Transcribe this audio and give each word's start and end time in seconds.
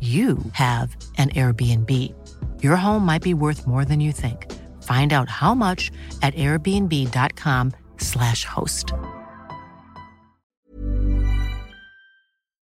you 0.00 0.38
have 0.52 0.96
an 1.18 1.28
Airbnb. 1.30 2.14
Your 2.62 2.76
home 2.76 3.04
might 3.04 3.22
be 3.22 3.34
worth 3.34 3.66
more 3.66 3.84
than 3.84 4.00
you 4.00 4.12
think. 4.12 4.50
Find 4.82 5.12
out 5.12 5.28
how 5.28 5.54
much 5.54 5.90
at 6.22 6.32
airbnb.com/slash 6.34 8.46
host. 8.46 8.94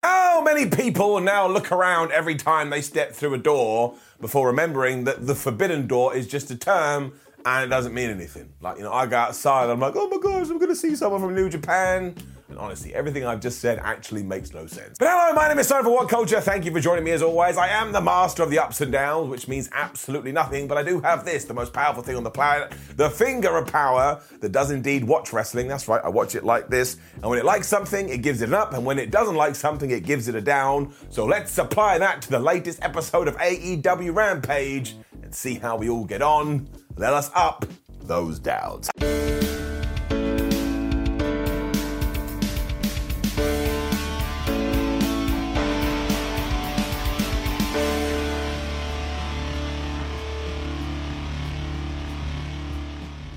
How 0.04 0.44
many 0.44 0.70
people 0.70 1.22
now 1.22 1.48
look 1.48 1.72
around 1.72 2.12
every 2.12 2.36
time 2.36 2.70
they 2.70 2.82
step 2.82 3.14
through 3.14 3.36
a 3.36 3.38
door 3.38 3.96
before 4.20 4.48
remembering 4.48 5.06
that 5.06 5.26
the 5.26 5.36
forbidden 5.36 5.88
door 5.88 6.14
is 6.14 6.28
just 6.28 6.52
a 6.52 6.58
term 6.58 7.14
and 7.46 7.64
it 7.64 7.70
doesn't 7.70 7.94
mean 7.94 8.10
anything? 8.10 8.52
Like, 8.60 8.76
you 8.78 8.84
know, 8.84 8.92
I 8.92 9.06
go 9.06 9.16
outside, 9.16 9.70
I'm 9.70 9.80
like, 9.80 9.94
oh 9.96 10.10
my 10.10 10.18
gosh, 10.18 10.50
I'm 10.50 10.60
gonna 10.60 10.76
see 10.76 10.98
someone 10.98 11.22
from 11.22 11.36
New 11.36 11.50
Japan. 11.50 12.16
And 12.54 12.59
honestly, 12.59 12.94
everything 12.94 13.26
I've 13.26 13.40
just 13.40 13.62
said 13.62 13.80
actually 13.80 14.22
makes 14.22 14.54
no 14.54 14.68
sense. 14.68 15.00
But 15.00 15.08
hello, 15.09 15.34
my 15.34 15.48
name 15.48 15.58
is 15.58 15.68
Simon 15.68 15.86
for 15.86 15.90
What 15.90 16.08
Culture. 16.08 16.40
Thank 16.40 16.66
you 16.66 16.72
for 16.72 16.80
joining 16.80 17.04
me 17.04 17.09
as 17.09 17.23
always. 17.23 17.58
I 17.58 17.70
am 17.70 17.92
the 17.92 18.00
master 18.00 18.44
of 18.44 18.52
the 18.52 18.59
ups 18.59 18.80
and 18.80 18.92
downs, 18.92 19.28
which 19.28 19.48
means 19.48 19.72
absolutely 19.73 20.32
nothing, 20.32 20.68
but 20.68 20.78
I 20.78 20.84
do 20.84 21.02
have 21.02 21.26
this, 21.26 21.46
the 21.46 21.56
most 21.56 21.74
powerful 21.74 22.04
thing 22.04 22.16
on 22.16 22.24
the 22.24 22.30
planet, 22.30 22.72
the 22.96 23.09
finger 23.09 23.58
of 23.58 23.66
power 23.66 24.22
that 24.40 24.52
does 24.52 24.70
indeed 24.70 25.04
watch 25.04 25.34
wrestling. 25.34 25.68
That's 25.68 25.88
right, 25.88 26.00
I 26.04 26.09
watch 26.09 26.36
it 26.36 26.44
like 26.44 26.68
this. 26.68 26.98
And 27.16 27.24
when 27.24 27.40
it 27.40 27.46
likes 27.46 27.68
something, 27.68 28.08
it 28.08 28.22
gives 28.22 28.44
it 28.44 28.50
an 28.50 28.54
up, 28.54 28.76
and 28.76 28.86
when 28.86 29.00
it 29.00 29.09
doesn't 29.09 29.36
like 29.36 29.56
something, 29.56 29.90
it 29.90 30.04
gives 30.04 30.28
it 30.28 30.36
a 30.36 30.42
down. 30.42 30.94
So 31.09 31.26
let's 31.26 31.58
apply 31.58 31.98
that 31.98 32.22
to 32.22 32.30
the 32.30 32.40
latest 32.40 32.84
episode 32.84 33.28
of 33.28 33.36
AEW 33.38 34.14
Rampage 34.14 34.96
and 35.24 35.34
see 35.34 35.56
how 35.56 35.76
we 35.76 35.90
all 35.90 36.06
get 36.06 36.22
on. 36.22 36.70
Let 36.98 37.14
us 37.14 37.31
up 37.34 37.66
those 38.04 38.38
downs. 38.38 38.92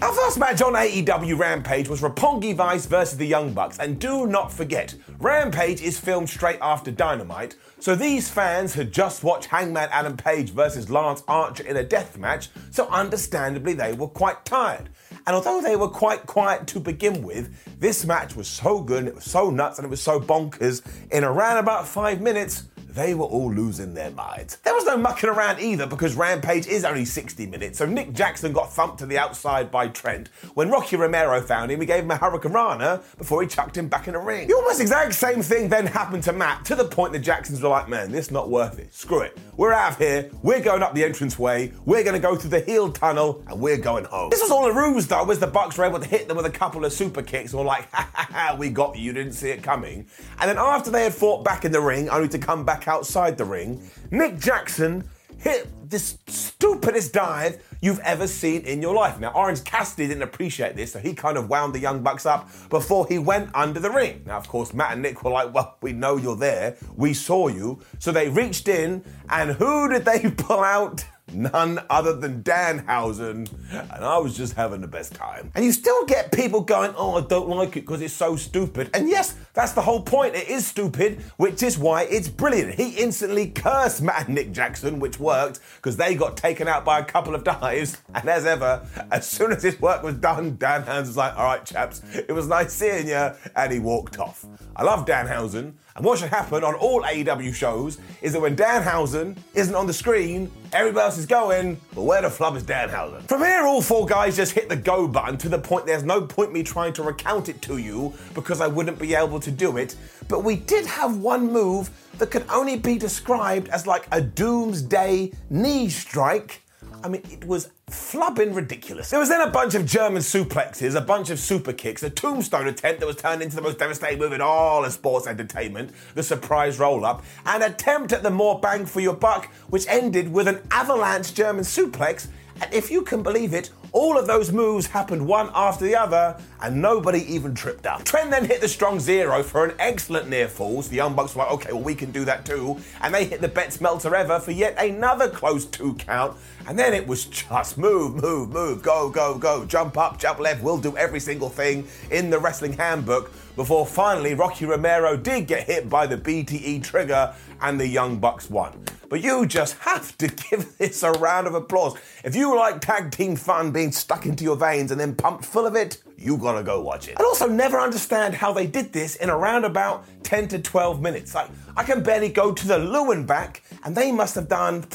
Our 0.07 0.13
first 0.13 0.39
match 0.39 0.63
on 0.63 0.75
AEW 0.75 1.37
Rampage 1.37 1.89
was 1.89 2.01
Roppongi 2.01 2.55
Vice 2.55 2.87
versus 2.87 3.19
the 3.19 3.27
Young 3.27 3.53
Bucks, 3.53 3.81
and 3.81 3.99
do 3.99 4.29
not 4.29 4.53
forget, 4.53 4.95
Rampage 5.19 5.83
is 5.83 5.99
filmed 5.99 6.31
straight 6.31 6.61
after 6.63 6.93
Dynamite, 6.93 7.57
so 7.81 7.97
these 7.97 8.31
fans 8.31 8.73
had 8.73 8.93
just 8.93 9.25
watched 9.25 9.47
Hangman 9.47 9.89
Adam 9.91 10.17
Page 10.17 10.51
versus 10.51 10.89
Lance 10.91 11.25
Archer 11.27 11.65
in 11.65 11.79
a 11.79 11.83
death 11.83 12.17
match, 12.19 12.51
so 12.71 12.87
understandably 12.87 13.73
they 13.75 13.95
were 13.95 14.07
quite 14.07 14.45
tired. 14.45 14.91
And 15.27 15.35
although 15.35 15.61
they 15.61 15.75
were 15.75 15.89
quite 15.89 16.25
quiet 16.25 16.69
to 16.69 16.79
begin 16.79 17.25
with, 17.25 17.53
this 17.81 18.05
match 18.05 18.37
was 18.37 18.47
so 18.47 18.81
good, 18.81 19.01
and 19.01 19.09
it 19.09 19.17
was 19.17 19.25
so 19.25 19.51
nuts, 19.51 19.81
and 19.81 19.87
it 19.87 19.91
was 19.91 20.01
so 20.01 20.21
bonkers, 20.21 20.83
in 21.11 21.25
around 21.25 21.57
about 21.57 21.89
five 21.89 22.21
minutes, 22.21 22.69
they 22.97 23.15
were 23.15 23.27
all 23.27 23.53
losing 23.53 23.93
their 23.93 24.11
minds. 24.11 24.57
There 24.65 24.75
was 24.75 24.87
no 24.87 24.97
mucking 24.97 25.29
around 25.29 25.61
either 25.61 25.87
because 25.87 26.15
Rampage 26.15 26.67
is 26.67 26.83
only 26.83 27.05
60 27.05 27.47
minutes, 27.47 27.79
so 27.79 27.85
Nick 27.85 28.15
Jackson 28.15 28.55
got 28.55 28.73
thumped 28.73 28.99
to 29.01 29.07
the 29.07 29.19
outside 29.19 29.71
by 29.71 29.89
Trent. 29.89 30.29
When 30.55 30.71
Rocky 30.71 30.97
Romero 30.97 31.43
found 31.43 31.71
him, 31.71 31.81
he 31.81 31.87
gave 31.87 32.05
him 32.05 32.11
a 32.11 32.17
Hurricanrana 32.17 33.03
before 33.19 33.43
he 33.43 33.49
chucked 33.49 33.77
him 33.77 33.89
back 33.89 34.09
in 34.09 34.15
the 34.15 34.19
ring. 34.19 34.49
The 34.49 34.55
almost 34.55 34.81
exact 34.81 35.13
same 35.13 35.43
thing 35.43 35.69
then 35.69 35.87
happened 35.87 36.23
to 36.25 36.33
Matt, 36.33 36.65
to 36.65 36.75
the 36.75 36.87
point 36.87 37.13
the 37.13 37.19
Jacksons 37.19 37.61
were 37.61 37.69
like, 37.69 37.87
man, 37.87 38.11
this 38.11 38.31
not 38.31 38.49
worth 38.49 38.79
it. 38.79 38.95
Screw 38.95 39.21
it. 39.21 39.37
We're 39.59 39.75
out 39.75 39.93
of 39.93 39.99
here, 39.99 40.31
we're 40.43 40.61
going 40.61 40.83
up 40.83 40.95
the 40.95 41.05
entranceway, 41.05 41.73
we're 41.85 42.03
gonna 42.03 42.19
go 42.19 42.35
through 42.35 42.51
the 42.51 42.61
heel 42.61 42.91
tunnel, 42.91 43.43
and 43.47 43.61
we're 43.61 43.77
going 43.77 44.05
home. 44.07 44.31
This 44.31 44.41
was 44.41 44.51
all 44.51 44.65
a 44.65 44.73
ruse 44.73 45.07
though, 45.07 45.31
as 45.31 45.39
the 45.39 45.47
Bucks 45.47 45.77
were 45.77 45.85
able 45.85 46.01
to 46.01 46.09
hit 46.09 46.29
them 46.29 46.39
with 46.39 46.47
a 46.47 46.51
couple 46.51 46.83
of 46.87 46.95
super 46.95 47.21
kicks 47.21 47.53
and 47.53 47.61
were 47.61 47.67
like, 47.67 47.91
ha 47.93 48.09
ha 48.15 48.29
ha, 48.33 48.57
we 48.59 48.71
got 48.71 48.97
you, 48.97 49.03
you 49.03 49.13
didn't 49.13 49.35
see 49.35 49.51
it 49.51 49.63
coming. 49.63 50.07
And 50.41 50.49
then 50.49 50.57
after 50.57 50.91
they 50.91 51.05
had 51.05 51.15
fought 51.15 51.45
back 51.45 51.67
in 51.67 51.73
the 51.73 51.81
ring, 51.81 52.09
only 52.09 52.29
to 52.29 52.39
come 52.39 52.65
back 52.65 52.86
outside 52.89 53.37
the 53.37 53.45
ring, 53.45 53.89
Nick 54.11 54.39
Jackson 54.39 55.09
hit 55.39 55.69
this 55.89 56.19
stupidest 56.27 57.13
dive 57.13 57.63
you've 57.81 58.01
ever 58.01 58.27
seen 58.27 58.63
in 58.63 58.83
your 58.83 58.95
life. 58.95 59.21
Now, 59.21 59.33
Orange 59.33 59.63
Cassidy 59.65 60.09
didn't 60.09 60.23
appreciate 60.23 60.77
this, 60.77 60.93
so 60.93 60.99
he 60.99 61.15
kind 61.15 61.37
of 61.37 61.49
wound 61.49 61.75
the 61.75 61.79
Young 61.79 62.03
Bucks 62.03 62.27
up 62.27 62.49
before 62.71 63.07
he 63.07 63.19
went 63.19 63.51
under 63.55 63.79
the 63.79 63.91
ring. 63.91 64.23
Now, 64.27 64.39
of 64.39 64.49
course, 64.49 64.75
Matt 64.75 64.93
and 64.93 65.03
Nick 65.03 65.23
were 65.23 65.31
like, 65.31 65.55
well, 65.55 65.77
we 65.83 65.93
know 65.93 66.17
you're 66.17 66.37
there. 66.37 66.77
We 66.97 67.15
saw 67.15 67.49
you. 67.49 67.81
So 67.99 68.13
they 68.13 68.29
reached 68.29 68.69
in, 68.69 69.05
and 69.31 69.53
who 69.53 69.89
did 69.89 70.05
they 70.05 70.31
pull 70.37 70.61
out? 70.61 71.05
None 71.33 71.81
other 71.91 72.15
than 72.15 72.45
Danhausen, 72.45 73.51
and 73.73 74.05
I 74.05 74.17
was 74.19 74.37
just 74.37 74.55
having 74.55 74.81
the 74.81 74.87
best 74.87 75.13
time. 75.13 75.51
And 75.57 75.65
you 75.65 75.73
still 75.73 76.05
get 76.07 76.31
people 76.31 76.61
going, 76.61 76.95
oh, 76.97 77.17
I 77.17 77.27
don't 77.27 77.49
like 77.49 77.71
it 77.71 77.81
because 77.81 78.01
it's 78.01 78.15
so 78.15 78.37
stupid. 78.37 78.91
And 78.95 79.09
yes, 79.09 79.35
that's 79.53 79.73
the 79.73 79.83
whole 79.83 80.03
point. 80.03 80.37
It 80.37 80.49
is 80.49 80.67
stupid, 80.67 81.21
which 81.37 81.65
is 81.65 81.79
why 81.79 82.05
it's 82.05 82.29
brilliant. 82.29 82.75
He 82.75 82.91
instantly 82.91 83.49
cursed 83.51 84.03
Matt 84.03 84.27
and 84.27 84.35
Nick 84.37 84.53
Jackson, 84.53 85.01
which 85.01 85.19
worked 85.19 85.59
because 85.77 85.97
they 85.97 86.15
got 86.15 86.37
taken 86.37 86.69
out 86.69 86.85
by 86.85 87.01
a 87.01 87.05
couple 87.05 87.35
of 87.35 87.43
dives. 87.43 88.01
And 88.15 88.29
as 88.29 88.47
ever, 88.47 88.87
as 89.11 89.29
soon 89.29 89.51
as 89.51 89.65
his 89.65 89.81
work 89.81 90.05
was 90.05 90.15
done, 90.15 90.57
Danhausen 90.57 91.07
was 91.07 91.17
like, 91.17 91.37
all 91.37 91.45
right, 91.45 91.65
chaps, 91.65 92.03
it 92.15 92.33
was 92.33 92.47
nice 92.47 92.73
seeing 92.73 93.09
you, 93.09 93.31
and 93.57 93.73
he 93.73 93.81
walked 93.81 94.21
off. 94.21 94.47
I 94.77 94.85
love 94.85 95.07
Danhausen. 95.07 95.73
And 95.97 96.05
what 96.05 96.19
should 96.19 96.29
happen 96.29 96.63
on 96.63 96.75
all 96.75 97.03
AEW 97.03 97.55
shows 97.55 97.99
is 98.21 98.35
that 98.35 98.41
when 98.41 98.55
Danhausen 98.55 99.37
isn't 99.55 99.75
on 99.75 99.87
the 99.87 99.95
screen, 99.95 100.51
everybody 100.73 101.03
else 101.03 101.16
is 101.19 101.27
going, 101.27 101.81
but 101.95 102.03
where 102.03 102.23
the 102.23 102.31
flub 102.31 102.57
is 102.57 102.65
Danhausen? 102.65 103.23
From 103.29 103.43
here, 103.43 103.63
all 103.63 103.83
four 103.83 104.07
guys 104.07 104.37
just 104.37 104.53
hit 104.53 104.69
the 104.69 104.77
go 104.77 105.07
button 105.09 105.37
to 105.39 105.49
the 105.49 105.59
point 105.59 105.87
there's 105.87 106.03
no 106.03 106.21
point 106.23 106.53
me 106.53 106.63
trying 106.63 106.93
to 106.95 107.03
recount 107.03 107.49
it 107.49 107.63
to 107.63 107.79
you 107.79 108.13
because 108.35 108.61
I 108.61 108.67
wouldn't 108.67 108.99
be 108.99 109.15
able 109.15 109.41
to 109.41 109.51
do 109.51 109.77
it. 109.77 109.97
But 110.29 110.45
we 110.45 110.57
did 110.57 110.87
have 110.87 111.17
one 111.19 111.53
move 111.53 111.91
that 112.19 112.31
could 112.31 112.45
only 112.51 112.77
be 112.77 112.99
described 112.99 113.69
as 113.69 113.87
like 113.87 114.07
a 114.13 114.21
doomsday 114.21 115.33
knee 115.51 115.89
strike. 115.89 116.63
I 117.07 117.09
mean, 117.09 117.23
it 117.31 117.47
was 117.47 117.71
flubbing 117.89 118.53
ridiculous. 118.53 119.11
There 119.11 119.21
was 119.21 119.29
then 119.29 119.41
a 119.41 119.49
bunch 119.49 119.77
of 119.77 119.87
German 119.87 120.23
suplexes, 120.23 120.97
a 120.97 121.01
bunch 121.01 121.31
of 121.31 121.39
super 121.39 121.73
kicks, 121.73 122.03
a 122.03 122.11
tombstone 122.11 122.67
attempt 122.67 122.99
that 122.99 123.07
was 123.07 123.15
turned 123.15 123.43
into 123.43 123.55
the 123.55 123.63
most 123.63 123.79
devastating 123.79 124.19
move 124.19 124.33
in 124.33 124.41
all 124.41 124.85
of 124.85 124.93
sports 124.93 125.29
entertainment, 125.29 125.93
the 126.17 126.23
surprise 126.25 126.81
roll 126.81 127.05
up, 127.05 127.25
an 127.45 127.63
attempt 127.63 128.13
at 128.13 128.25
the 128.25 128.31
more 128.31 128.59
bang 128.59 128.87
for 128.87 128.99
your 128.99 129.15
buck, 129.15 129.47
which 129.69 129.87
ended 129.87 130.33
with 130.33 130.49
an 130.49 130.61
avalanche 130.73 131.33
German 131.33 131.63
suplex. 131.63 132.27
And 132.61 132.75
if 132.75 132.91
you 132.91 133.03
can 133.03 133.23
believe 133.23 133.55
it, 133.55 133.71
all 133.97 134.19
of 134.19 134.27
those 134.27 134.53
moves 134.53 134.87
happened 134.87 135.27
one 135.27 135.49
after 135.55 135.87
the 135.87 135.97
other, 135.97 136.39
and 136.61 136.83
nobody 136.83 137.21
even 137.33 137.55
tripped 137.55 137.87
up. 137.87 138.05
Trent 138.05 138.31
then 138.31 138.45
hit 138.45 138.61
the 138.61 138.69
strong 138.69 139.01
zero 139.01 139.43
for 139.43 139.65
an 139.65 139.75
excellent 139.79 140.29
near 140.29 140.49
fall. 140.49 140.83
So 140.83 140.91
the 140.91 140.97
Young 140.97 141.15
Bucks 141.15 141.35
were 141.35 141.45
like, 141.45 141.53
okay, 141.53 141.73
well, 141.73 141.83
we 141.83 141.95
can 141.95 142.11
do 142.11 142.23
that 142.27 142.45
too. 142.45 142.77
And 143.01 143.15
they 143.15 143.25
hit 143.25 143.41
the 143.41 143.49
Best 143.49 143.81
Meltzer 143.81 144.15
Ever 144.15 144.39
for 144.39 144.51
yet 144.51 144.77
another 144.79 145.31
close 145.31 145.65
two 145.65 145.95
count. 145.95 146.37
And 146.69 146.79
then 146.79 146.93
it 146.93 147.07
was 147.07 147.25
just 147.25 147.79
move, 147.79 148.23
move, 148.23 148.51
move, 148.51 148.83
go, 148.83 149.09
go, 149.09 149.39
go, 149.39 149.65
jump 149.65 149.97
up, 149.97 150.19
jump 150.19 150.41
left. 150.41 150.63
We'll 150.63 150.77
do 150.77 150.95
every 150.99 151.21
single 151.21 151.49
thing 151.49 151.89
in 152.11 152.29
the 152.29 152.39
wrestling 152.39 152.75
handbook 152.75 153.33
before 153.57 153.87
finally 153.87 154.35
Rocky 154.35 154.67
Romero 154.67 155.17
did 155.17 155.47
get 155.47 155.65
hit 155.65 155.89
by 155.89 156.07
the 156.07 156.19
BTE 156.19 156.85
trigger 156.85 157.35
and 157.63 157.81
the 157.81 157.89
Young 157.89 158.19
Bucks 158.19 158.51
won. 158.51 158.85
But 159.09 159.23
you 159.23 159.47
just 159.47 159.75
have 159.79 160.17
to 160.19 160.29
give 160.51 160.77
this 160.79 161.03
a 161.03 161.13
round 161.13 161.47
of 161.47 161.55
applause. 161.55 161.97
If 162.25 162.35
you 162.35 162.57
like 162.57 162.81
tag 162.81 163.11
team 163.11 163.37
fun 163.37 163.73
being 163.73 163.93
stuck 163.93 164.27
into 164.27 164.45
your 164.45 164.57
veins 164.57 164.91
and 164.91 165.01
then 165.01 165.15
pumped 165.15 165.45
full 165.45 165.67
of 165.67 165.75
it, 165.75 166.03
you 166.17 166.37
gotta 166.39 166.63
go 166.63 166.81
watch 166.81 167.09
it. 167.09 167.17
I 167.21 167.25
also 167.25 167.47
never 167.47 167.79
understand 167.79 168.35
how 168.35 168.53
they 168.53 168.67
did 168.67 168.93
this 168.93 169.17
in 169.17 169.31
around 169.31 169.65
about 169.65 170.05
10 170.23 170.49
to 170.49 170.59
12 170.59 171.01
minutes. 171.01 171.35
Like, 171.35 171.51
I 171.77 171.85
can 171.85 172.03
barely 172.03 172.31
go 172.31 172.53
to 172.53 172.67
the 172.67 172.79
loo 172.79 173.13
and 173.13 173.27
back, 173.27 173.63
and 173.85 173.95
they 173.97 174.11
must 174.13 174.35
have 174.35 174.49
done. 174.49 174.87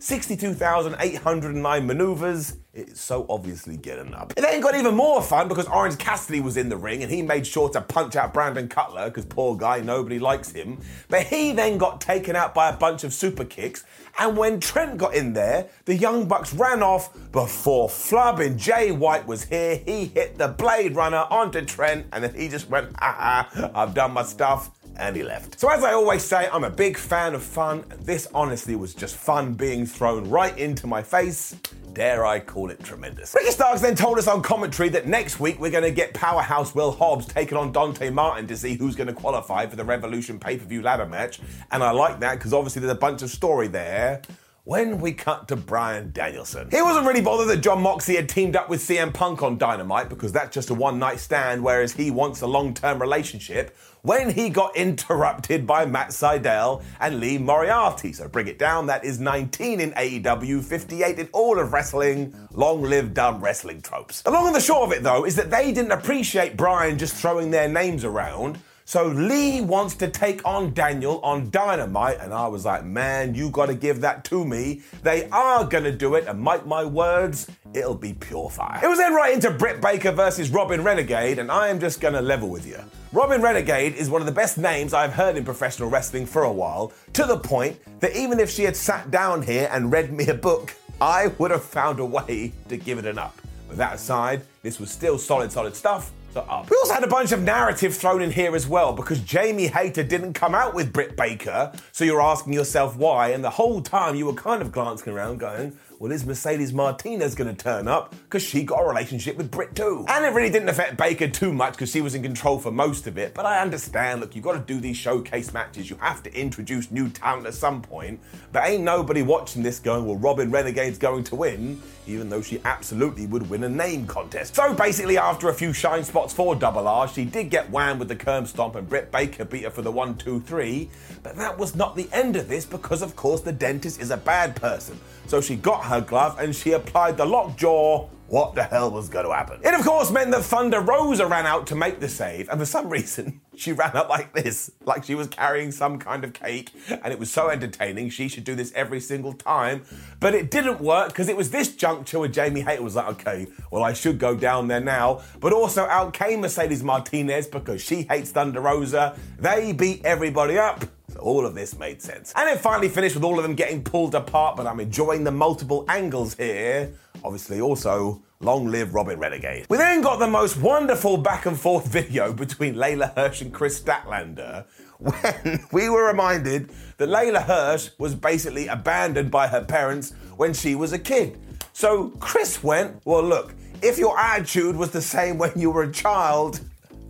62,809 0.00 1.86
maneuvers. 1.86 2.56
It's 2.72 3.00
so 3.00 3.26
obviously 3.28 3.76
getting 3.76 4.14
up. 4.14 4.32
It 4.36 4.42
then 4.42 4.60
got 4.60 4.74
even 4.76 4.94
more 4.94 5.20
fun 5.20 5.48
because 5.48 5.66
Orange 5.66 5.98
Cassidy 5.98 6.40
was 6.40 6.56
in 6.56 6.68
the 6.68 6.76
ring 6.76 7.02
and 7.02 7.10
he 7.10 7.22
made 7.22 7.46
sure 7.46 7.68
to 7.70 7.80
punch 7.80 8.14
out 8.14 8.32
Brandon 8.32 8.68
Cutler 8.68 9.06
because 9.06 9.24
poor 9.24 9.56
guy, 9.56 9.80
nobody 9.80 10.18
likes 10.18 10.52
him. 10.52 10.80
But 11.08 11.26
he 11.26 11.52
then 11.52 11.78
got 11.78 12.00
taken 12.00 12.36
out 12.36 12.54
by 12.54 12.68
a 12.68 12.76
bunch 12.76 13.02
of 13.02 13.12
super 13.12 13.44
kicks. 13.44 13.84
And 14.18 14.36
when 14.36 14.60
Trent 14.60 14.98
got 14.98 15.14
in 15.14 15.32
there, 15.32 15.68
the 15.86 15.94
Young 15.96 16.26
Bucks 16.26 16.52
ran 16.52 16.82
off 16.82 17.12
before 17.32 17.88
Flub 17.88 18.38
and 18.40 18.58
Jay 18.58 18.92
White 18.92 19.26
was 19.26 19.44
here. 19.44 19.76
He 19.84 20.06
hit 20.06 20.38
the 20.38 20.48
Blade 20.48 20.94
Runner 20.94 21.26
onto 21.30 21.64
Trent 21.64 22.06
and 22.12 22.22
then 22.22 22.34
he 22.34 22.48
just 22.48 22.68
went, 22.68 22.94
ha, 22.98 23.70
I've 23.74 23.94
done 23.94 24.12
my 24.12 24.22
stuff 24.22 24.70
and 24.98 25.16
he 25.16 25.22
left. 25.22 25.58
So, 25.58 25.68
as 25.70 25.82
I 25.84 25.92
always 25.92 26.24
say, 26.24 26.48
I'm 26.52 26.64
a 26.64 26.70
big 26.70 26.96
fan 26.96 27.34
of 27.34 27.42
fun, 27.42 27.84
this 28.00 28.28
honestly 28.34 28.76
was 28.76 28.94
just 28.94 29.16
fun 29.16 29.54
being 29.54 29.86
thrown 29.86 30.28
right 30.28 30.56
into 30.58 30.86
my 30.86 31.02
face. 31.02 31.56
Dare 31.92 32.24
I 32.26 32.38
call 32.40 32.70
it 32.70 32.82
tremendous? 32.84 33.34
Ricky 33.34 33.50
Starks 33.50 33.80
then 33.80 33.94
told 33.94 34.18
us 34.18 34.28
on 34.28 34.42
commentary 34.42 34.88
that 34.90 35.06
next 35.06 35.40
week 35.40 35.58
we're 35.58 35.70
going 35.70 35.84
to 35.84 35.90
get 35.90 36.14
powerhouse 36.14 36.74
Will 36.74 36.92
Hobbs 36.92 37.26
taking 37.26 37.58
on 37.58 37.72
Dante 37.72 38.10
Martin 38.10 38.46
to 38.46 38.56
see 38.56 38.74
who's 38.74 38.94
going 38.94 39.08
to 39.08 39.12
qualify 39.12 39.66
for 39.66 39.76
the 39.76 39.84
Revolution 39.84 40.38
pay 40.38 40.58
per 40.58 40.64
view 40.64 40.82
ladder 40.82 41.06
match. 41.06 41.40
And 41.72 41.82
I 41.82 41.90
like 41.90 42.20
that 42.20 42.34
because 42.36 42.52
obviously 42.52 42.80
there's 42.80 42.92
a 42.92 42.96
bunch 42.96 43.22
of 43.22 43.30
story 43.30 43.68
there 43.68 44.22
when 44.68 45.00
we 45.00 45.14
cut 45.14 45.48
to 45.48 45.56
Bryan 45.56 46.10
Danielson. 46.12 46.68
He 46.70 46.82
wasn't 46.82 47.06
really 47.06 47.22
bothered 47.22 47.48
that 47.48 47.62
Jon 47.62 47.80
Moxley 47.80 48.16
had 48.16 48.28
teamed 48.28 48.54
up 48.54 48.68
with 48.68 48.82
CM 48.82 49.14
Punk 49.14 49.42
on 49.42 49.56
Dynamite 49.56 50.10
because 50.10 50.30
that's 50.30 50.54
just 50.54 50.68
a 50.68 50.74
one 50.74 50.98
night 50.98 51.20
stand, 51.20 51.64
whereas 51.64 51.94
he 51.94 52.10
wants 52.10 52.42
a 52.42 52.46
long 52.46 52.74
term 52.74 53.00
relationship. 53.00 53.74
When 54.02 54.28
he 54.28 54.50
got 54.50 54.76
interrupted 54.76 55.66
by 55.66 55.86
Matt 55.86 56.08
Sydal 56.10 56.82
and 57.00 57.18
Lee 57.18 57.38
Moriarty. 57.38 58.12
So 58.12 58.28
bring 58.28 58.46
it 58.46 58.58
down, 58.58 58.84
that 58.88 59.06
is 59.06 59.18
19 59.18 59.80
in 59.80 59.92
AEW, 59.92 60.62
58 60.62 61.18
in 61.18 61.28
all 61.32 61.58
of 61.58 61.72
wrestling. 61.72 62.34
Long 62.50 62.82
live 62.82 63.14
dumb 63.14 63.42
wrestling 63.42 63.80
tropes. 63.80 64.20
The 64.20 64.30
long 64.30 64.48
and 64.48 64.54
the 64.54 64.60
short 64.60 64.90
of 64.90 64.92
it, 64.92 65.02
though, 65.02 65.24
is 65.24 65.34
that 65.36 65.50
they 65.50 65.72
didn't 65.72 65.92
appreciate 65.92 66.58
Bryan 66.58 66.98
just 66.98 67.14
throwing 67.14 67.50
their 67.50 67.70
names 67.70 68.04
around. 68.04 68.58
So 68.88 69.08
Lee 69.08 69.60
wants 69.60 69.96
to 69.96 70.08
take 70.08 70.42
on 70.46 70.72
Daniel 70.72 71.20
on 71.20 71.50
Dynamite, 71.50 72.20
and 72.20 72.32
I 72.32 72.48
was 72.48 72.64
like, 72.64 72.86
man, 72.86 73.34
you 73.34 73.50
gotta 73.50 73.74
give 73.74 74.00
that 74.00 74.24
to 74.24 74.46
me. 74.46 74.80
They 75.02 75.28
are 75.28 75.66
gonna 75.66 75.92
do 75.92 76.14
it, 76.14 76.26
and 76.26 76.40
mark 76.40 76.66
my 76.66 76.86
words, 76.86 77.50
it'll 77.74 77.94
be 77.94 78.14
pure 78.14 78.48
fire. 78.48 78.80
It 78.82 78.88
was 78.88 78.96
then 78.96 79.12
right 79.12 79.34
into 79.34 79.50
Britt 79.50 79.82
Baker 79.82 80.10
versus 80.10 80.48
Robyn 80.48 80.82
Renegade, 80.82 81.38
and 81.38 81.52
I 81.52 81.68
am 81.68 81.78
just 81.78 82.00
gonna 82.00 82.22
level 82.22 82.48
with 82.48 82.66
you. 82.66 82.78
Robyn 83.12 83.42
Renegade 83.42 83.94
is 83.94 84.08
one 84.08 84.22
of 84.22 84.26
the 84.26 84.32
best 84.32 84.56
names 84.56 84.94
I've 84.94 85.12
heard 85.12 85.36
in 85.36 85.44
professional 85.44 85.90
wrestling 85.90 86.24
for 86.24 86.44
a 86.44 86.50
while, 86.50 86.90
to 87.12 87.26
the 87.26 87.36
point 87.36 87.78
that 88.00 88.16
even 88.16 88.40
if 88.40 88.48
she 88.48 88.62
had 88.62 88.74
sat 88.74 89.10
down 89.10 89.42
here 89.42 89.68
and 89.70 89.92
read 89.92 90.14
me 90.14 90.28
a 90.28 90.34
book, 90.34 90.74
I 90.98 91.26
would 91.36 91.50
have 91.50 91.62
found 91.62 92.00
a 92.00 92.06
way 92.06 92.54
to 92.70 92.78
give 92.78 92.96
it 92.96 93.04
an 93.04 93.18
up. 93.18 93.38
With 93.68 93.76
that 93.76 93.96
aside, 93.96 94.46
this 94.62 94.80
was 94.80 94.90
still 94.90 95.18
solid, 95.18 95.52
solid 95.52 95.76
stuff 95.76 96.10
up. 96.48 96.70
We 96.70 96.76
also 96.76 96.94
had 96.94 97.04
a 97.04 97.08
bunch 97.08 97.32
of 97.32 97.42
narrative 97.42 97.96
thrown 97.96 98.22
in 98.22 98.30
here 98.30 98.54
as 98.54 98.66
well 98.66 98.92
because 98.92 99.20
Jamie 99.20 99.68
Hayter 99.68 100.02
didn't 100.02 100.34
come 100.34 100.54
out 100.54 100.74
with 100.74 100.92
Britt 100.92 101.16
Baker, 101.16 101.72
so 101.92 102.04
you're 102.04 102.22
asking 102.22 102.52
yourself 102.52 102.96
why, 102.96 103.28
and 103.28 103.42
the 103.42 103.50
whole 103.50 103.80
time 103.80 104.14
you 104.14 104.26
were 104.26 104.34
kind 104.34 104.62
of 104.62 104.72
glancing 104.72 105.12
around 105.12 105.38
going, 105.38 105.76
well, 105.98 106.12
is 106.12 106.24
Mercedes 106.24 106.72
Martinez 106.72 107.34
going 107.34 107.54
to 107.54 107.60
turn 107.60 107.88
up? 107.88 108.12
Because 108.12 108.44
she 108.44 108.62
got 108.62 108.84
a 108.84 108.86
relationship 108.86 109.36
with 109.36 109.50
Britt 109.50 109.74
too. 109.74 110.04
And 110.08 110.24
it 110.24 110.28
really 110.28 110.48
didn't 110.48 110.68
affect 110.68 110.96
Baker 110.96 111.26
too 111.26 111.52
much 111.52 111.72
because 111.72 111.90
she 111.90 112.00
was 112.00 112.14
in 112.14 112.22
control 112.22 112.60
for 112.60 112.70
most 112.70 113.08
of 113.08 113.18
it. 113.18 113.34
But 113.34 113.46
I 113.46 113.60
understand, 113.60 114.20
look, 114.20 114.36
you've 114.36 114.44
got 114.44 114.52
to 114.52 114.60
do 114.60 114.78
these 114.80 114.96
showcase 114.96 115.52
matches. 115.52 115.90
You 115.90 115.96
have 115.96 116.22
to 116.22 116.40
introduce 116.40 116.92
new 116.92 117.08
talent 117.08 117.48
at 117.48 117.54
some 117.54 117.82
point. 117.82 118.20
But 118.52 118.68
ain't 118.68 118.84
nobody 118.84 119.22
watching 119.22 119.64
this 119.64 119.80
going, 119.80 120.06
well, 120.06 120.16
Robyn 120.16 120.52
Renegade's 120.52 120.98
going 120.98 121.24
to 121.24 121.34
win, 121.34 121.82
even 122.06 122.28
though 122.28 122.42
she 122.42 122.60
absolutely 122.64 123.26
would 123.26 123.50
win 123.50 123.64
a 123.64 123.68
name 123.68 124.06
contest. 124.06 124.54
So 124.54 124.72
basically, 124.74 125.18
after 125.18 125.48
a 125.48 125.54
few 125.54 125.72
shine 125.72 126.04
spots 126.04 126.32
for 126.32 126.54
Double 126.54 126.86
R, 126.86 127.08
she 127.08 127.24
did 127.24 127.50
get 127.50 127.70
wham 127.70 127.98
with 127.98 128.06
the 128.06 128.16
curb 128.16 128.46
stomp 128.46 128.76
and 128.76 128.88
Britt 128.88 129.10
Baker 129.10 129.44
beat 129.44 129.64
her 129.64 129.70
for 129.70 129.82
the 129.82 129.90
1 129.90 130.16
2 130.16 130.42
3. 130.42 130.88
But 131.24 131.34
that 131.34 131.58
was 131.58 131.74
not 131.74 131.96
the 131.96 132.08
end 132.12 132.36
of 132.36 132.46
this 132.46 132.64
because, 132.64 133.02
of 133.02 133.16
course, 133.16 133.40
the 133.40 133.52
dentist 133.52 134.00
is 134.00 134.12
a 134.12 134.16
bad 134.16 134.54
person. 134.54 134.96
So 135.26 135.42
she 135.42 135.56
got 135.56 135.84
her 135.88 136.00
glove 136.00 136.38
and 136.38 136.54
she 136.54 136.72
applied 136.72 137.16
the 137.16 137.26
lockjaw. 137.26 138.08
What 138.28 138.54
the 138.54 138.62
hell 138.62 138.90
was 138.90 139.08
going 139.08 139.24
to 139.24 139.32
happen? 139.32 139.60
It, 139.64 139.72
of 139.72 139.86
course, 139.86 140.10
meant 140.10 140.30
that 140.32 140.42
Thunder 140.42 140.80
Rosa 140.80 141.26
ran 141.26 141.46
out 141.46 141.66
to 141.68 141.74
make 141.74 141.98
the 141.98 142.10
save, 142.10 142.50
and 142.50 142.60
for 142.60 142.66
some 142.66 142.90
reason, 142.90 143.40
she 143.56 143.72
ran 143.72 143.96
up 143.96 144.10
like 144.10 144.34
this, 144.34 144.70
like 144.84 145.04
she 145.04 145.14
was 145.14 145.28
carrying 145.28 145.72
some 145.72 145.98
kind 145.98 146.24
of 146.24 146.34
cake, 146.34 146.70
and 146.90 147.10
it 147.10 147.18
was 147.18 147.30
so 147.30 147.48
entertaining. 147.48 148.10
She 148.10 148.28
should 148.28 148.44
do 148.44 148.54
this 148.54 148.70
every 148.74 149.00
single 149.00 149.32
time, 149.32 149.82
but 150.20 150.34
it 150.34 150.50
didn't 150.50 150.82
work 150.82 151.08
because 151.08 151.30
it 151.30 151.38
was 151.38 151.50
this 151.50 151.74
juncture 151.74 152.18
where 152.18 152.28
Jamie 152.28 152.60
Hayter 152.60 152.82
was 152.82 152.96
like, 152.96 153.08
okay, 153.08 153.46
well, 153.70 153.82
I 153.82 153.94
should 153.94 154.18
go 154.18 154.36
down 154.36 154.68
there 154.68 154.78
now. 154.80 155.22
But 155.40 155.54
also 155.54 155.86
out 155.86 156.12
came 156.12 156.42
Mercedes 156.42 156.82
Martinez 156.82 157.46
because 157.46 157.80
she 157.80 158.02
hates 158.02 158.30
Thunder 158.30 158.60
Rosa. 158.60 159.18
They 159.38 159.72
beat 159.72 160.04
everybody 160.04 160.58
up. 160.58 160.84
All 161.18 161.44
of 161.44 161.54
this 161.54 161.78
made 161.78 162.00
sense. 162.02 162.32
And 162.36 162.48
it 162.48 162.60
finally 162.60 162.88
finished 162.88 163.14
with 163.14 163.24
all 163.24 163.38
of 163.38 163.42
them 163.42 163.54
getting 163.54 163.82
pulled 163.82 164.14
apart, 164.14 164.56
but 164.56 164.66
I'm 164.66 164.80
enjoying 164.80 165.24
the 165.24 165.32
multiple 165.32 165.84
angles 165.88 166.34
here. 166.34 166.92
Obviously, 167.24 167.60
also, 167.60 168.22
long 168.40 168.68
live 168.68 168.94
Robyn 168.94 169.18
Renegade. 169.18 169.66
We 169.68 169.76
then 169.78 170.00
got 170.00 170.18
the 170.18 170.28
most 170.28 170.56
wonderful 170.56 171.16
back 171.16 171.46
and 171.46 171.58
forth 171.58 171.86
video 171.92 172.32
between 172.32 172.74
Leyla 172.74 173.14
Hirsch 173.14 173.42
and 173.42 173.52
Kris 173.52 173.80
Statlander 173.80 174.64
when 174.98 175.60
we 175.72 175.88
were 175.88 176.06
reminded 176.06 176.70
that 176.98 177.08
Leyla 177.08 177.42
Hirsch 177.42 177.90
was 177.98 178.14
basically 178.14 178.66
abandoned 178.68 179.30
by 179.30 179.48
her 179.48 179.64
parents 179.64 180.12
when 180.36 180.52
she 180.52 180.74
was 180.74 180.92
a 180.92 180.98
kid. 180.98 181.38
So 181.72 182.10
Kris 182.20 182.62
went, 182.62 183.00
Well, 183.04 183.22
look, 183.22 183.54
if 183.82 183.98
your 183.98 184.18
attitude 184.18 184.76
was 184.76 184.90
the 184.90 185.02
same 185.02 185.38
when 185.38 185.52
you 185.56 185.70
were 185.70 185.84
a 185.84 185.92
child, 185.92 186.60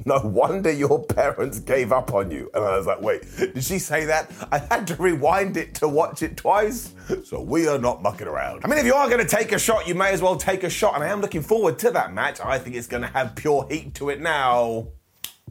no 0.09 0.21
wonder 0.25 0.71
your 0.71 1.05
parents 1.05 1.61
gave 1.61 1.93
up 1.93 2.13
on 2.13 2.31
you. 2.31 2.51
And 2.55 2.65
I 2.65 2.77
was 2.77 2.87
like, 2.87 3.01
wait, 3.01 3.23
did 3.37 3.63
she 3.63 3.79
say 3.79 4.07
that? 4.07 4.31
I 4.51 4.59
had 4.59 4.87
to 4.89 4.97
rewind 4.97 5.57
it 5.57 5.75
to 5.77 5.89
watch 5.89 6.23
it 6.23 6.37
twice. 6.37 6.95
So 7.25 7.41
we 7.41 7.69
are 7.69 7.79
not 7.79 8.03
mucking 8.03 8.27
around. 8.27 8.63
I 8.65 8.69
mean, 8.69 8.79
if 8.79 8.87
you 8.87 8.95
are 8.95 9.09
going 9.09 9.25
to 9.25 9.37
take 9.37 9.53
a 9.53 9.59
shot, 9.59 9.87
you 9.87 9.95
may 9.95 10.11
as 10.13 10.21
well 10.21 10.37
take 10.37 10.65
a 10.65 10.71
shot. 10.71 10.95
And 10.95 11.05
I 11.05 11.09
am 11.09 11.21
looking 11.21 11.43
forward 11.43 11.79
to 11.81 11.91
that 11.93 12.13
match. 12.13 12.41
I 12.41 12.59
think 12.59 12.75
it's 12.75 12.87
going 12.87 13.03
to 13.03 13.09
have 13.09 13.37
pure 13.37 13.67
heat 13.71 13.95
to 13.97 14.09
it 14.09 14.21
now. 14.21 14.89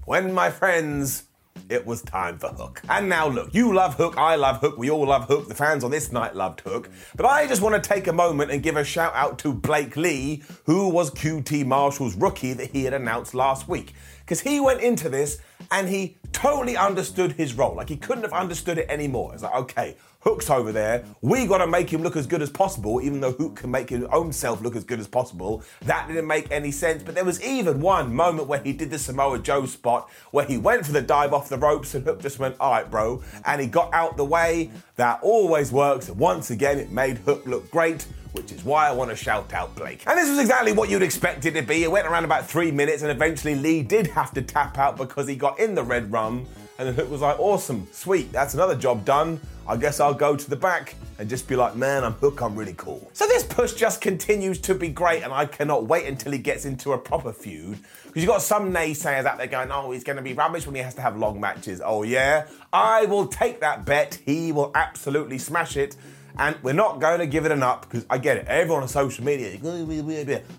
When 0.06 0.34
my 0.34 0.50
friends 0.50 1.27
it 1.70 1.86
was 1.86 2.02
time 2.02 2.38
for 2.38 2.50
Hook. 2.50 2.82
And 2.90 3.10
now 3.10 3.28
look, 3.28 3.54
you 3.54 3.74
love 3.74 3.96
Hook, 3.96 4.18
I 4.18 4.36
love 4.36 4.58
Hook, 4.58 4.78
we 4.78 4.90
all 4.90 5.08
love 5.08 5.26
Hook, 5.26 5.48
the 5.48 5.56
fans 5.56 5.84
on 5.84 5.92
this 5.92 6.12
night 6.12 6.36
loved 6.36 6.62
Hook. 6.62 6.90
But 7.16 7.26
I 7.26 7.48
just 7.48 7.62
want 7.62 7.82
to 7.82 7.90
take 7.90 8.08
a 8.08 8.14
moment 8.14 8.52
and 8.52 8.64
give 8.64 8.78
a 8.78 8.84
shout 8.84 9.14
out 9.16 9.40
to 9.40 9.54
Blake 9.54 9.96
Li, 9.96 10.44
who 10.66 10.90
was 10.90 11.12
QT 11.12 11.66
Marshall's 11.66 12.16
rookie 12.16 12.54
that 12.54 12.72
he 12.72 12.84
had 12.84 12.94
announced 12.94 13.34
last 13.34 13.68
week. 13.68 13.94
Because 14.20 14.42
he 14.42 14.60
went 14.60 14.82
into 14.82 15.08
this 15.08 15.40
and 15.72 15.88
he 15.88 16.18
totally 16.34 16.76
understood 16.76 17.32
his 17.32 17.54
role. 17.54 17.76
Like 17.76 17.90
he 17.90 17.98
couldn't 17.98 18.24
have 18.24 18.34
understood 18.34 18.78
it 18.78 18.90
anymore. 18.90 19.34
It's 19.34 19.44
like, 19.44 19.56
okay, 19.56 19.96
Hook's 20.22 20.50
over 20.50 20.72
there. 20.72 21.06
We 21.22 21.46
got 21.46 21.60
to 21.60 21.68
make 21.68 21.92
him 21.92 22.02
look 22.02 22.16
as 22.16 22.28
good 22.28 22.42
as 22.42 22.50
possible, 22.50 23.02
even 23.02 23.22
though 23.22 23.32
Hook 23.32 23.58
can 23.58 23.72
make 23.72 23.90
his 23.90 24.04
own 24.06 24.34
self 24.34 24.62
look 24.62 24.76
as 24.76 24.84
good 24.84 25.00
as 25.00 25.08
possible. 25.08 25.64
That 25.82 26.08
didn't 26.08 26.28
make 26.28 26.52
any 26.52 26.72
sense. 26.72 27.04
But 27.04 27.16
there 27.16 27.26
was 27.26 27.42
even 27.44 27.82
one 27.82 28.14
moment 28.14 28.48
where 28.48 28.62
he 28.62 28.74
did 28.74 28.90
the 28.90 29.00
Samoa 29.00 29.40
Joe 29.40 29.66
spot 29.66 30.10
where 30.32 30.46
he 30.46 30.58
went 30.58 30.86
for 30.86 30.92
the 30.92 31.02
dive 31.02 31.34
off 31.34 31.50
the 31.50 31.58
ropes 31.58 31.96
and 31.96 32.04
Hook 32.04 32.22
just 32.22 32.40
went, 32.40 32.56
all 32.60 32.72
right, 32.72 32.90
bro. 32.90 33.24
And 33.46 33.62
he 33.62 33.68
got 33.68 33.94
out 33.94 34.18
the 34.18 34.26
way. 34.26 34.72
That 34.96 35.20
always 35.22 35.72
works. 35.72 36.10
And 36.10 36.18
once 36.18 36.50
again, 36.50 36.80
it 36.80 36.92
made 36.92 37.20
Hook 37.20 37.46
look 37.46 37.70
great 37.72 38.06
which 38.34 38.52
is 38.52 38.64
why 38.64 38.88
I 38.88 38.92
want 38.92 39.10
to 39.10 39.16
shout 39.16 39.52
out 39.52 39.76
Blake. 39.76 40.04
And 40.06 40.16
this 40.16 40.30
was 40.30 40.38
exactly 40.38 40.72
what 40.72 40.92
you'd 40.92 41.02
expect 41.02 41.46
it 41.46 41.52
to 41.52 41.64
be. 41.64 41.84
It 41.84 41.92
went 41.92 42.06
around 42.06 42.24
about 42.24 42.48
three 42.48 42.72
minutes, 42.72 43.02
and 43.02 43.10
eventually 43.10 43.56
Li 43.56 43.82
did 43.82 44.06
have 44.08 44.32
to 44.34 44.44
tap 44.44 44.78
out 44.78 44.96
because 44.96 45.28
he 45.28 45.36
got 45.36 45.60
in 45.60 45.74
the 45.74 45.84
red 45.84 46.12
rum. 46.12 46.46
And 46.80 46.88
the 46.88 46.94
hook 46.94 47.10
was 47.10 47.22
like, 47.22 47.40
awesome, 47.40 47.88
sweet, 47.92 48.32
that's 48.32 48.54
another 48.54 48.76
job 48.76 49.04
done. 49.04 49.40
I 49.68 49.78
guess 49.78 50.00
I'll 50.00 50.14
go 50.14 50.36
to 50.36 50.50
the 50.50 50.56
back 50.56 50.96
and 51.18 51.28
just 51.28 51.48
be 51.48 51.56
like, 51.56 51.76
man, 51.76 52.04
I'm 52.04 52.14
Hook, 52.14 52.42
I'm 52.42 52.56
really 52.56 52.76
cool. 52.78 53.10
So 53.14 53.26
this 53.28 53.44
push 53.44 53.74
just 53.74 54.00
continues 54.00 54.60
to 54.60 54.76
be 54.76 54.90
great, 54.90 55.24
and 55.24 55.34
I 55.34 55.46
cannot 55.48 55.86
wait 55.86 56.06
until 56.06 56.32
he 56.32 56.38
gets 56.38 56.66
into 56.66 56.94
a 56.94 56.98
proper 56.98 57.34
feud. 57.34 57.80
Because 58.06 58.22
you've 58.22 58.32
got 58.32 58.44
some 58.44 58.72
naysayers 58.72 59.26
out 59.26 59.40
there 59.40 59.48
going, 59.48 59.72
oh, 59.72 59.92
he's 59.92 60.04
going 60.04 60.18
to 60.18 60.22
be 60.22 60.34
rubbish 60.34 60.68
when 60.68 60.76
he 60.76 60.82
has 60.82 60.94
to 60.96 61.02
have 61.02 61.18
long 61.18 61.40
matches. 61.40 61.82
Oh, 61.84 62.04
yeah? 62.04 62.46
I 62.72 63.06
will 63.06 63.28
take 63.28 63.60
that 63.62 63.86
bet. 63.86 64.20
He 64.26 64.52
will 64.52 64.72
absolutely 64.76 65.40
smash 65.40 65.76
it. 65.76 65.96
And 66.38 66.56
we're 66.62 66.74
not 66.74 67.02
going 67.02 67.20
to 67.20 67.26
give 67.26 67.46
it 67.46 67.52
an 67.52 67.64
up 67.64 67.90
because 67.90 68.06
I 68.12 68.20
get 68.20 68.38
it. 68.38 68.46
Everyone 68.48 68.84
on 68.84 68.88
social 68.88 69.26
media, 69.26 69.58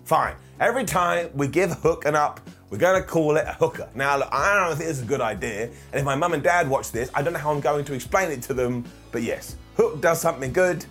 fine. 0.03 0.35
Every 0.59 0.83
time 0.83 1.29
we 1.33 1.47
give 1.47 1.71
Hook 1.71 2.03
an 2.05 2.15
up, 2.15 2.41
we're 2.69 2.77
to 2.77 3.01
call 3.01 3.35
it 3.37 3.45
a 3.47 3.53
hooker. 3.53 3.89
Now, 3.95 4.17
look, 4.17 4.29
I 4.31 4.55
don't 4.55 4.77
think 4.77 4.87
this 4.87 4.97
is 4.97 5.03
a 5.03 5.07
good 5.07 5.21
idea. 5.21 5.65
And 5.65 5.95
if 5.95 6.05
my 6.05 6.15
mum 6.15 6.33
and 6.33 6.43
dad 6.43 6.69
watch 6.69 6.91
this, 6.91 7.09
I 7.15 7.23
don't 7.23 7.33
know 7.33 7.39
how 7.39 7.51
I'm 7.51 7.61
going 7.61 7.83
to 7.85 7.93
explain 7.93 8.31
it 8.31 8.43
to 8.43 8.53
them. 8.53 8.85
But 9.11 9.23
yes, 9.23 9.55
Hook 9.75 10.01
does 10.01 10.21
something 10.21 10.53
good. 10.53 10.85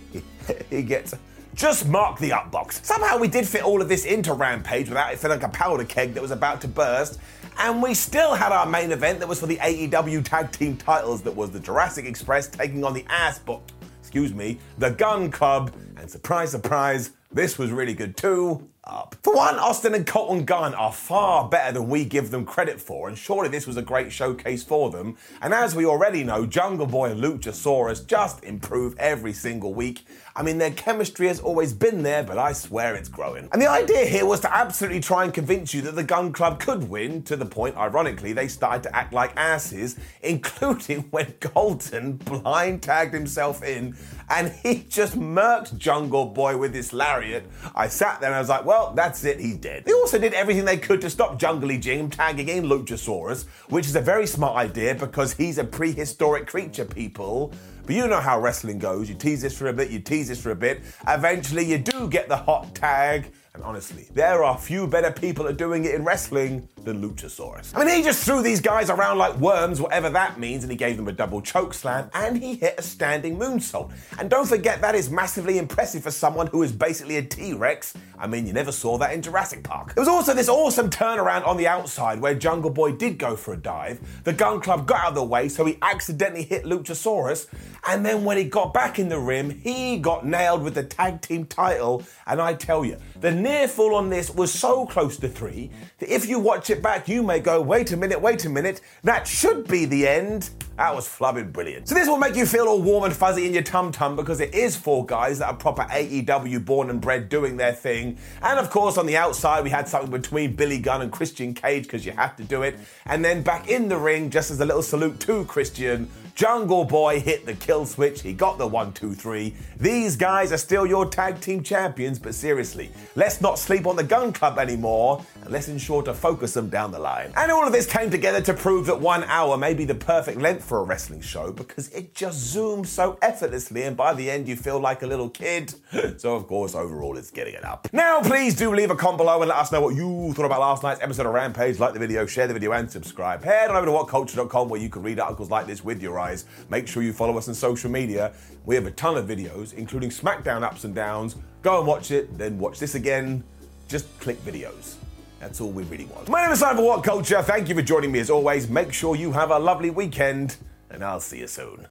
he 0.70 0.82
gets 0.82 1.14
just 1.54 1.88
mark 1.88 2.18
the 2.18 2.32
up 2.32 2.50
box. 2.50 2.80
Somehow 2.84 3.18
we 3.18 3.28
did 3.28 3.48
fit 3.48 3.62
all 3.62 3.80
of 3.80 3.88
this 3.88 4.04
into 4.04 4.34
Rampage 4.34 4.88
without 4.88 5.12
it 5.12 5.18
feeling 5.18 5.40
like 5.40 5.48
a 5.48 5.52
powder 5.52 5.84
keg 5.84 6.12
that 6.12 6.20
was 6.20 6.30
about 6.30 6.60
to 6.60 6.68
burst. 6.68 7.18
And 7.58 7.82
we 7.82 7.94
still 7.94 8.34
had 8.34 8.52
our 8.52 8.66
main 8.66 8.92
event 8.92 9.20
that 9.20 9.28
was 9.28 9.40
for 9.40 9.46
the 9.46 9.56
AEW 9.56 10.22
tag 10.22 10.52
team 10.52 10.76
titles 10.76 11.22
that 11.22 11.34
was 11.34 11.50
the 11.50 11.60
Jurassic 11.60 12.04
Express 12.04 12.48
taking 12.48 12.84
on 12.84 12.92
the 12.92 13.06
ass, 13.08 13.38
but 13.38 13.62
excuse 14.00 14.34
me, 14.34 14.58
the 14.76 14.90
Gun 14.90 15.30
Club. 15.30 15.72
And 15.96 16.10
surprise, 16.10 16.50
surprise, 16.50 17.12
this 17.32 17.56
was 17.56 17.70
really 17.70 17.94
good 17.94 18.16
too 18.18 18.68
up. 18.86 19.16
For 19.22 19.34
one, 19.34 19.58
Austin 19.58 19.94
and 19.94 20.06
Colton 20.06 20.44
Gunn 20.44 20.74
are 20.74 20.92
far 20.92 21.48
better 21.48 21.72
than 21.72 21.88
we 21.88 22.04
give 22.04 22.30
them 22.30 22.44
credit 22.44 22.80
for, 22.80 23.08
and 23.08 23.18
surely 23.18 23.48
this 23.48 23.66
was 23.66 23.76
a 23.76 23.82
great 23.82 24.12
showcase 24.12 24.62
for 24.62 24.90
them. 24.90 25.16
And 25.42 25.52
as 25.52 25.74
we 25.74 25.84
already 25.84 26.24
know, 26.24 26.46
Jungle 26.46 26.86
Boy 26.86 27.10
and 27.10 27.22
Luchasaurus 27.22 28.06
just 28.06 28.44
improve 28.44 28.96
every 28.98 29.32
single 29.32 29.74
week. 29.74 30.06
I 30.34 30.42
mean, 30.42 30.58
their 30.58 30.70
chemistry 30.70 31.28
has 31.28 31.40
always 31.40 31.72
been 31.72 32.02
there, 32.02 32.22
but 32.22 32.38
I 32.38 32.52
swear 32.52 32.94
it's 32.94 33.08
growing. 33.08 33.48
And 33.52 33.60
the 33.60 33.70
idea 33.70 34.04
here 34.04 34.26
was 34.26 34.40
to 34.40 34.54
absolutely 34.54 35.00
try 35.00 35.24
and 35.24 35.32
convince 35.32 35.72
you 35.72 35.80
that 35.82 35.94
the 35.94 36.04
Gun 36.04 36.32
Club 36.32 36.60
could 36.60 36.88
win, 36.88 37.22
to 37.24 37.36
the 37.36 37.46
point, 37.46 37.76
ironically, 37.76 38.32
they 38.32 38.46
started 38.48 38.82
to 38.84 38.94
act 38.94 39.12
like 39.12 39.32
asses, 39.36 39.96
including 40.22 41.02
when 41.10 41.32
Colton 41.40 42.18
blind 42.18 42.82
tagged 42.82 43.14
himself 43.14 43.62
in 43.62 43.96
and 44.28 44.52
he 44.62 44.84
just 44.88 45.18
murked 45.18 45.76
Jungle 45.78 46.26
Boy 46.26 46.56
with 46.56 46.72
this 46.72 46.92
lariat. 46.92 47.44
I 47.74 47.88
sat 47.88 48.20
there 48.20 48.30
and 48.30 48.36
I 48.36 48.40
was 48.40 48.48
like, 48.48 48.64
well, 48.64 48.75
that's 48.94 49.24
it, 49.24 49.40
he's 49.40 49.56
dead. 49.56 49.84
They 49.84 49.92
also 49.92 50.18
did 50.18 50.34
everything 50.34 50.64
they 50.64 50.76
could 50.76 51.00
to 51.02 51.10
stop 51.10 51.38
Jungly 51.38 51.80
Jim 51.80 52.10
tagging 52.10 52.48
in 52.48 52.64
Luchasaurus, 52.64 53.46
which 53.68 53.86
is 53.86 53.96
a 53.96 54.00
very 54.00 54.26
smart 54.26 54.56
idea 54.56 54.94
because 54.94 55.34
he's 55.34 55.58
a 55.58 55.64
prehistoric 55.64 56.46
creature, 56.46 56.84
people. 56.84 57.52
But 57.86 57.94
you 57.94 58.06
know 58.08 58.20
how 58.20 58.40
wrestling 58.40 58.78
goes. 58.78 59.08
You 59.08 59.14
tease 59.14 59.42
this 59.42 59.56
for 59.56 59.68
a 59.68 59.72
bit, 59.72 59.90
you 59.90 60.00
tease 60.00 60.28
this 60.28 60.40
for 60.40 60.50
a 60.50 60.56
bit. 60.56 60.82
Eventually, 61.06 61.64
you 61.64 61.78
do 61.78 62.08
get 62.08 62.28
the 62.28 62.36
hot 62.36 62.74
tag. 62.74 63.32
And 63.56 63.64
honestly, 63.64 64.06
there 64.12 64.44
are 64.44 64.58
few 64.58 64.86
better 64.86 65.10
people 65.10 65.48
at 65.48 65.56
doing 65.56 65.86
it 65.86 65.94
in 65.94 66.04
wrestling 66.04 66.68
than 66.84 67.00
Luchasaurus. 67.00 67.72
I 67.74 67.86
mean, 67.86 67.96
he 67.96 68.02
just 68.02 68.22
threw 68.22 68.42
these 68.42 68.60
guys 68.60 68.90
around 68.90 69.16
like 69.16 69.34
worms, 69.38 69.80
whatever 69.80 70.10
that 70.10 70.38
means, 70.38 70.62
and 70.62 70.70
he 70.70 70.76
gave 70.76 70.98
them 70.98 71.08
a 71.08 71.12
double 71.12 71.40
choke 71.40 71.72
slam, 71.72 72.10
and 72.12 72.36
he 72.36 72.56
hit 72.56 72.74
a 72.76 72.82
standing 72.82 73.38
moonsault. 73.38 73.90
And 74.18 74.28
don't 74.28 74.46
forget, 74.46 74.82
that 74.82 74.94
is 74.94 75.08
massively 75.08 75.56
impressive 75.56 76.02
for 76.02 76.10
someone 76.10 76.48
who 76.48 76.62
is 76.64 76.70
basically 76.70 77.16
a 77.16 77.22
T 77.22 77.54
Rex. 77.54 77.94
I 78.18 78.26
mean, 78.26 78.46
you 78.46 78.52
never 78.52 78.72
saw 78.72 78.98
that 78.98 79.14
in 79.14 79.22
Jurassic 79.22 79.62
Park. 79.62 79.94
There 79.94 80.02
was 80.02 80.08
also 80.08 80.34
this 80.34 80.50
awesome 80.50 80.90
turnaround 80.90 81.46
on 81.46 81.56
the 81.56 81.66
outside 81.66 82.20
where 82.20 82.34
Jungle 82.34 82.70
Boy 82.70 82.92
did 82.92 83.16
go 83.16 83.36
for 83.36 83.54
a 83.54 83.56
dive. 83.56 84.00
The 84.24 84.34
Gun 84.34 84.60
Club 84.60 84.86
got 84.86 85.00
out 85.00 85.08
of 85.08 85.14
the 85.14 85.24
way, 85.24 85.48
so 85.48 85.64
he 85.64 85.78
accidentally 85.80 86.42
hit 86.42 86.64
Luchasaurus. 86.64 87.46
And 87.88 88.04
then 88.04 88.22
when 88.24 88.36
he 88.36 88.44
got 88.44 88.74
back 88.74 88.98
in 88.98 89.08
the 89.08 89.18
rim, 89.18 89.48
he 89.48 89.96
got 89.98 90.26
nailed 90.26 90.62
with 90.62 90.74
the 90.74 90.84
tag 90.84 91.22
team 91.22 91.46
title. 91.46 92.02
And 92.26 92.38
I 92.38 92.52
tell 92.52 92.84
you, 92.84 92.98
the 93.20 93.32
near 93.46 93.68
fall 93.68 93.94
on 93.94 94.10
this 94.10 94.28
was 94.28 94.52
so 94.52 94.84
close 94.86 95.16
to 95.16 95.28
three 95.28 95.70
that 95.98 96.12
if 96.12 96.28
you 96.28 96.40
watch 96.40 96.68
it 96.68 96.82
back, 96.82 97.06
you 97.06 97.22
may 97.22 97.38
go, 97.38 97.62
wait 97.62 97.92
a 97.92 97.96
minute, 97.96 98.20
wait 98.20 98.44
a 98.44 98.50
minute, 98.50 98.80
that 99.04 99.26
should 99.26 99.68
be 99.68 99.84
the 99.84 100.06
end. 100.08 100.50
That 100.76 100.94
was 100.94 101.08
flubbing 101.08 101.52
brilliant. 101.52 101.88
So 101.88 101.94
this 101.94 102.06
will 102.06 102.18
make 102.18 102.36
you 102.36 102.44
feel 102.44 102.68
all 102.68 102.82
warm 102.82 103.04
and 103.04 103.14
fuzzy 103.14 103.46
in 103.46 103.54
your 103.54 103.62
tum 103.62 103.92
tum 103.92 104.14
because 104.14 104.40
it 104.40 104.54
is 104.54 104.76
four 104.76 105.06
guys 105.06 105.38
that 105.38 105.46
are 105.46 105.54
proper 105.54 105.82
AEW 105.82 106.64
born 106.64 106.90
and 106.90 107.00
bred 107.00 107.30
doing 107.30 107.56
their 107.56 107.72
thing. 107.72 108.18
And 108.42 108.58
of 108.58 108.68
course, 108.68 108.98
on 108.98 109.06
the 109.06 109.16
outside, 109.16 109.64
we 109.64 109.70
had 109.70 109.88
something 109.88 110.10
between 110.10 110.54
Billy 110.54 110.78
Gunn 110.78 111.00
and 111.00 111.10
Christian 111.10 111.54
Cage 111.54 111.84
because 111.84 112.04
you 112.04 112.12
have 112.12 112.36
to 112.36 112.44
do 112.44 112.62
it. 112.62 112.78
And 113.06 113.24
then 113.24 113.42
back 113.42 113.68
in 113.68 113.88
the 113.88 113.96
ring, 113.96 114.28
just 114.28 114.50
as 114.50 114.60
a 114.60 114.66
little 114.66 114.82
salute 114.82 115.18
to 115.20 115.46
Christian, 115.46 116.10
Jungle 116.36 116.84
Boy 116.84 117.18
hit 117.18 117.46
the 117.46 117.54
kill 117.54 117.86
switch. 117.86 118.20
He 118.20 118.34
got 118.34 118.58
the 118.58 118.66
one, 118.66 118.92
two, 118.92 119.14
three. 119.14 119.54
These 119.80 120.16
guys 120.16 120.52
are 120.52 120.58
still 120.58 120.84
your 120.84 121.06
tag 121.06 121.40
team 121.40 121.62
champions, 121.62 122.18
but 122.18 122.34
seriously, 122.34 122.90
let's 123.14 123.40
not 123.40 123.58
sleep 123.58 123.86
on 123.86 123.96
the 123.96 124.04
Gun 124.04 124.34
Club 124.34 124.58
anymore 124.58 125.24
and 125.40 125.50
let's 125.50 125.68
ensure 125.68 126.02
to 126.02 126.12
focus 126.12 126.52
them 126.52 126.68
down 126.68 126.92
the 126.92 126.98
line. 126.98 127.32
And 127.38 127.50
all 127.50 127.66
of 127.66 127.72
this 127.72 127.86
came 127.86 128.10
together 128.10 128.42
to 128.42 128.52
prove 128.52 128.84
that 128.84 129.00
one 129.00 129.24
hour 129.24 129.56
may 129.56 129.72
be 129.72 129.86
the 129.86 129.94
perfect 129.94 130.38
length 130.38 130.62
for 130.66 130.80
a 130.80 130.82
wrestling 130.82 131.20
show 131.20 131.52
because 131.52 131.88
it 131.90 132.14
just 132.14 132.54
zooms 132.54 132.86
so 132.86 133.18
effortlessly, 133.22 133.84
and 133.84 133.96
by 133.96 134.12
the 134.12 134.30
end, 134.30 134.48
you 134.48 134.56
feel 134.56 134.78
like 134.78 135.02
a 135.02 135.06
little 135.06 135.30
kid. 135.30 135.74
so, 136.18 136.34
of 136.34 136.46
course, 136.46 136.74
overall, 136.74 137.16
it's 137.16 137.30
getting 137.30 137.54
it 137.54 137.64
up. 137.64 137.88
Now, 137.92 138.20
please 138.20 138.54
do 138.54 138.74
leave 138.74 138.90
a 138.90 138.96
comment 138.96 139.18
below 139.18 139.40
and 139.40 139.48
let 139.48 139.58
us 139.58 139.72
know 139.72 139.80
what 139.80 139.94
you 139.94 140.32
thought 140.34 140.46
about 140.46 140.60
last 140.60 140.82
night's 140.82 141.00
episode 141.00 141.26
of 141.26 141.32
Rampage. 141.32 141.78
Like 141.78 141.94
the 141.94 141.98
video, 141.98 142.26
share 142.26 142.46
the 142.46 142.52
video, 142.52 142.72
and 142.72 142.90
subscribe. 142.90 143.44
Head 143.44 143.70
on 143.70 143.76
over 143.76 143.86
to 143.86 143.92
whatculture.com 143.92 144.68
where 144.68 144.80
you 144.80 144.88
can 144.88 145.02
read 145.02 145.20
articles 145.20 145.50
like 145.50 145.66
this 145.66 145.84
with 145.84 146.02
your 146.02 146.18
eyes. 146.18 146.44
Make 146.68 146.88
sure 146.88 147.02
you 147.02 147.12
follow 147.12 147.38
us 147.38 147.48
on 147.48 147.54
social 147.54 147.90
media. 147.90 148.32
We 148.64 148.74
have 148.74 148.86
a 148.86 148.90
ton 148.90 149.16
of 149.16 149.26
videos, 149.26 149.74
including 149.74 150.10
SmackDown 150.10 150.62
ups 150.62 150.84
and 150.84 150.94
downs. 150.94 151.36
Go 151.62 151.78
and 151.78 151.86
watch 151.86 152.10
it, 152.10 152.36
then 152.36 152.58
watch 152.58 152.78
this 152.78 152.94
again. 152.94 153.44
Just 153.88 154.06
click 154.18 154.44
videos. 154.44 154.96
That's 155.40 155.60
all 155.60 155.70
we 155.70 155.84
really 155.84 156.06
want. 156.06 156.28
My 156.28 156.42
name 156.42 156.52
is 156.52 156.60
Simon 156.60 156.84
What 156.84 157.04
Culture. 157.04 157.42
Thank 157.42 157.68
you 157.68 157.74
for 157.74 157.82
joining 157.82 158.12
me 158.12 158.20
as 158.20 158.30
always. 158.30 158.68
Make 158.68 158.92
sure 158.92 159.16
you 159.16 159.32
have 159.32 159.50
a 159.50 159.58
lovely 159.58 159.90
weekend, 159.90 160.56
and 160.90 161.04
I'll 161.04 161.20
see 161.20 161.38
you 161.40 161.46
soon. 161.46 161.88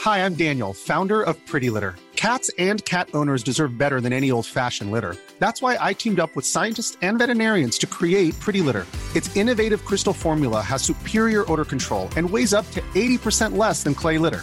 Hi, 0.00 0.18
I'm 0.24 0.34
Daniel, 0.34 0.74
founder 0.74 1.22
of 1.22 1.34
Pretty 1.46 1.70
Litter. 1.70 1.94
Cats 2.16 2.50
and 2.58 2.84
cat 2.84 3.08
owners 3.14 3.42
deserve 3.42 3.78
better 3.78 4.00
than 4.00 4.12
any 4.12 4.30
old 4.30 4.46
fashioned 4.46 4.90
litter. 4.90 5.16
That's 5.38 5.62
why 5.62 5.78
I 5.80 5.92
teamed 5.92 6.20
up 6.20 6.34
with 6.34 6.46
scientists 6.46 6.96
and 7.02 7.18
veterinarians 7.18 7.78
to 7.78 7.86
create 7.86 8.38
Pretty 8.40 8.60
Litter. 8.60 8.86
Its 9.14 9.34
innovative 9.36 9.84
crystal 9.84 10.12
formula 10.12 10.60
has 10.60 10.82
superior 10.82 11.50
odor 11.50 11.64
control 11.64 12.08
and 12.16 12.28
weighs 12.28 12.52
up 12.52 12.70
to 12.72 12.80
80% 12.94 13.56
less 13.56 13.82
than 13.82 13.94
clay 13.94 14.18
litter. 14.18 14.42